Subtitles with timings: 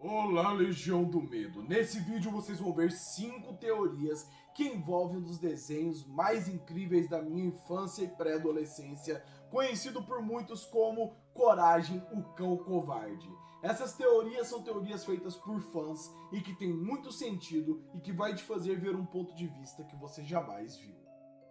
[0.00, 1.60] Olá, Legião do Medo!
[1.64, 4.24] Nesse vídeo vocês vão ver 5 teorias
[4.54, 10.64] que envolvem um dos desenhos mais incríveis da minha infância e pré-adolescência, conhecido por muitos
[10.64, 13.28] como Coragem, o Cão Covarde.
[13.60, 18.36] Essas teorias são teorias feitas por fãs e que tem muito sentido e que vai
[18.36, 20.94] te fazer ver um ponto de vista que você jamais viu.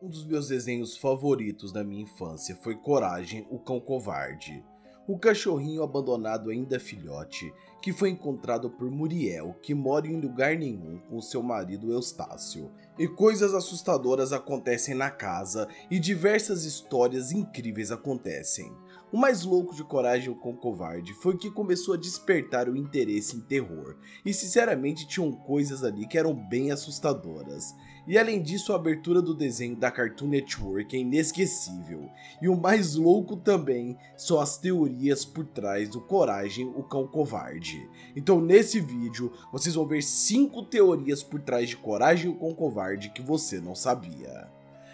[0.02, 4.64] Um dos meus desenhos favoritos da minha infância foi Coragem, o Cão Covarde
[5.08, 11.00] o cachorrinho abandonado ainda filhote, que foi encontrado por Muriel, que mora em lugar nenhum
[11.10, 12.70] com seu marido Eustácio.
[13.00, 18.70] E coisas assustadoras acontecem na casa e diversas histórias incríveis acontecem.
[19.10, 23.40] O mais louco de Coragem com Covarde foi que começou a despertar o interesse em
[23.40, 23.96] terror,
[24.26, 27.74] e sinceramente tinham coisas ali que eram bem assustadoras.
[28.08, 32.10] E além disso, a abertura do desenho da Cartoon Network é inesquecível.
[32.42, 37.86] E o mais louco também são as teorias por trás do Coragem, o Cão Covarde.
[38.16, 43.10] Então nesse vídeo, vocês vão ver 5 teorias por trás de Coragem, o Cão Covarde
[43.10, 44.48] que você não sabia.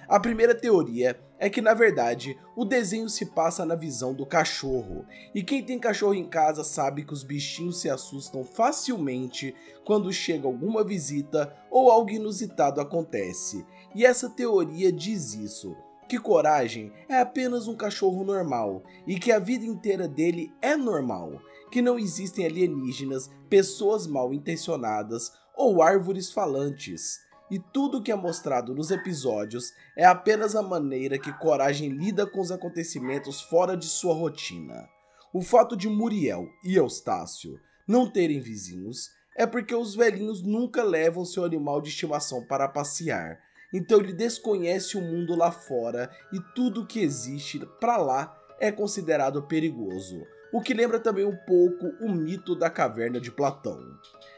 [0.08, 5.06] A primeira teoria é que na verdade o desenho se passa na visão do cachorro,
[5.36, 10.48] e quem tem cachorro em casa sabe que os bichinhos se assustam facilmente quando chega
[10.48, 15.76] alguma visita ou algo inusitado acontece, e essa teoria diz isso.
[16.08, 21.42] Que Coragem é apenas um cachorro normal e que a vida inteira dele é normal,
[21.70, 28.74] que não existem alienígenas, pessoas mal intencionadas ou árvores falantes e tudo que é mostrado
[28.74, 34.14] nos episódios é apenas a maneira que Coragem lida com os acontecimentos fora de sua
[34.14, 34.88] rotina.
[35.34, 41.26] O fato de Muriel e Eustácio não terem vizinhos é porque os velhinhos nunca levam
[41.26, 43.40] seu animal de estimação para passear,
[43.74, 49.42] então ele desconhece o mundo lá fora e tudo que existe para lá é considerado
[49.44, 53.80] perigoso, o que lembra também um pouco o mito da caverna de Platão.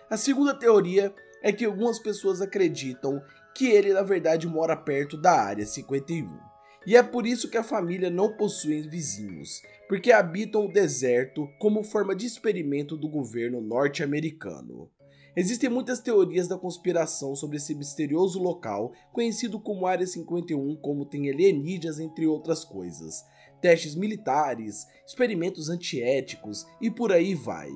[0.09, 1.13] A segunda teoria
[1.45, 3.21] é que algumas pessoas acreditam
[3.53, 6.27] que ele na verdade mora perto da área 51.
[6.88, 11.83] E é por isso que a família não possui vizinhos, porque habitam o deserto como
[11.83, 14.89] forma de experimento do governo norte-americano.
[15.35, 21.29] Existem muitas teorias da conspiração sobre esse misterioso local, conhecido como Área 51, como tem
[21.29, 23.23] alienígenas entre outras coisas,
[23.62, 27.69] testes militares, experimentos antiéticos e por aí vai.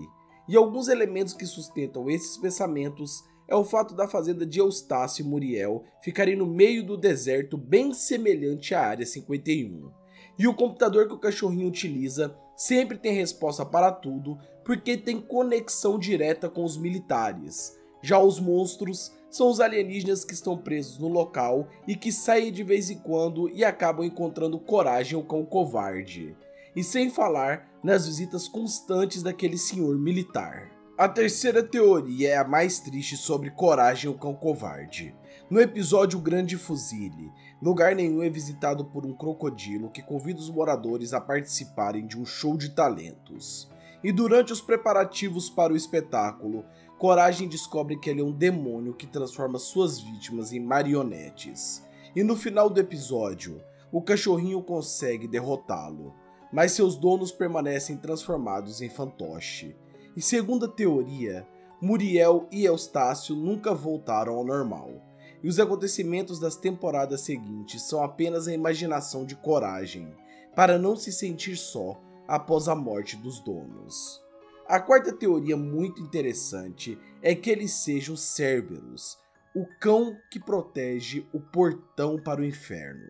[0.48, 5.28] E alguns elementos que sustentam esses pensamentos é o fato da fazenda de Eustácio e
[5.28, 9.92] Muriel ficarem no meio do deserto bem semelhante à Área 51.
[10.38, 15.98] E o computador que o cachorrinho utiliza sempre tem resposta para tudo porque tem conexão
[15.98, 17.76] direta com os militares.
[18.04, 22.64] Já os monstros são os alienígenas que estão presos no local e que saem de
[22.64, 26.36] vez em quando e acabam encontrando coragem ou cão covarde.
[26.76, 30.79] E sem falar nas visitas constantes daquele senhor militar.
[31.00, 35.16] A terceira teoria é a mais triste sobre Coragem o Cão Covarde.
[35.50, 41.14] No episódio Grande Fuzile, lugar nenhum é visitado por um crocodilo que convida os moradores
[41.14, 43.72] a participarem de um show de talentos.
[44.04, 46.66] E durante os preparativos para o espetáculo,
[46.98, 51.82] Coragem descobre que ele é um demônio que transforma suas vítimas em marionetes.
[52.14, 56.14] E no final do episódio, o cachorrinho consegue derrotá-lo,
[56.52, 59.78] mas seus donos permanecem transformados em fantoche
[60.20, 61.48] e segundo a teoria,
[61.82, 65.02] Muriel e Eustácio nunca voltaram ao normal,
[65.42, 70.14] e os acontecimentos das temporadas seguintes são apenas a imaginação de coragem,
[70.54, 71.98] para não se sentir só
[72.28, 74.22] após a morte dos donos.
[74.68, 79.18] A quarta teoria muito interessante é que eles sejam Cerberus,
[79.56, 83.08] o cão que protege o portão para o inferno.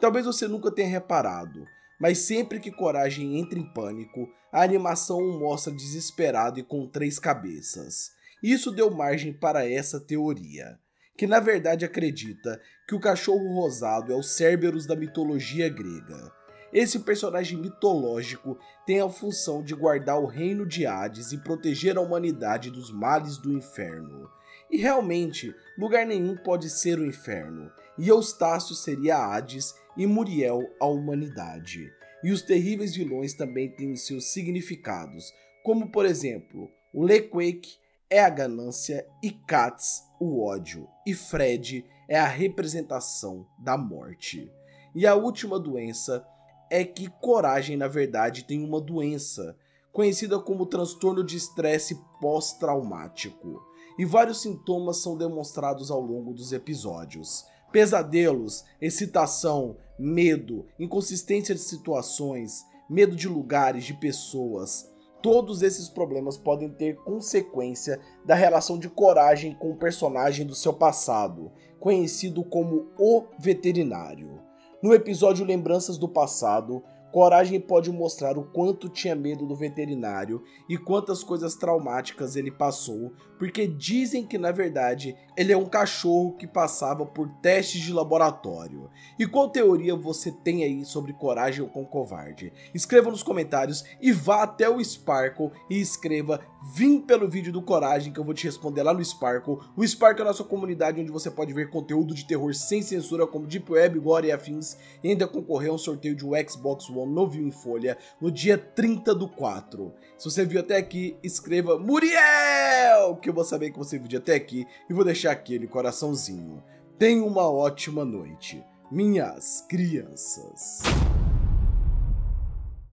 [0.00, 1.64] Talvez você nunca tenha reparado,
[2.00, 7.18] mas sempre que Coragem entra em pânico, a animação o mostra desesperado e com três
[7.18, 8.12] cabeças.
[8.42, 10.78] Isso deu margem para essa teoria,
[11.16, 16.32] que na verdade acredita que o cachorro rosado é o Cerberus da mitologia grega.
[16.72, 22.00] Esse personagem mitológico tem a função de guardar o reino de Hades e proteger a
[22.00, 24.30] humanidade dos males do inferno.
[24.70, 30.86] E realmente, lugar nenhum pode ser o inferno, e Eustácio seria Hades e Muriel a
[30.86, 31.90] humanidade.
[32.22, 35.32] E os terríveis vilões também têm seus significados,
[35.62, 37.78] como por exemplo, o Lequake
[38.08, 44.52] é a ganância e Katz o ódio, e Fred é a representação da morte.
[44.94, 46.26] E a última doença
[46.68, 49.56] é que Coragem, na verdade, tem uma doença,
[49.92, 53.62] conhecida como transtorno de estresse pós-traumático,
[53.98, 57.44] e vários sintomas são demonstrados ao longo dos episódios.
[57.72, 64.90] Pesadelos, excitação, medo, inconsistência de situações, medo de lugares, de pessoas,
[65.22, 70.72] todos esses problemas podem ter consequência da relação de coragem com o personagem do seu
[70.72, 74.40] passado, conhecido como o veterinário.
[74.82, 76.82] No episódio Lembranças do Passado,
[77.12, 83.12] Coragem pode mostrar o quanto tinha medo do veterinário e quantas coisas traumáticas ele passou,
[83.38, 88.88] porque dizem que na verdade ele é um cachorro que passava por testes de laboratório.
[89.18, 92.52] E qual teoria você tem aí sobre Coragem ou com Covarde?
[92.74, 98.12] Escreva nos comentários e vá até o Sparkle e escreva Vim pelo vídeo do Coragem
[98.12, 99.56] que eu vou te responder lá no Sparkle.
[99.74, 103.26] O Sparkle é a nossa comunidade onde você pode ver conteúdo de terror sem censura
[103.26, 106.90] como Deep Web, Gore e afins e ainda concorrer a um sorteio de um Xbox
[106.90, 109.92] One novinho em folha no dia 30 do 4.
[110.18, 114.34] Se você viu até aqui, escreva Muriel, que eu vou saber que você viu até
[114.34, 116.62] aqui e vou deixar aquele coraçãozinho.
[116.98, 120.82] Tenha uma ótima noite, minhas crianças.